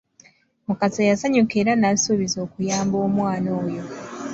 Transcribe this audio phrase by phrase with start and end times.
[0.67, 3.83] Mukasa yasanyuka era n'asuubiza okuyamba omwana oyo.